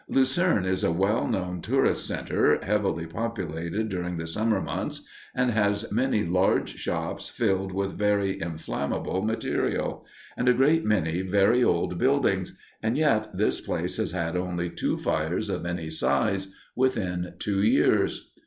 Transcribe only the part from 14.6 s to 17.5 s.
two fires of any size within